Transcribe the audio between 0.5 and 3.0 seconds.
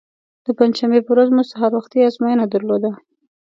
پنجشنبې په ورځ مو سهار وختي ازموینه درلوده.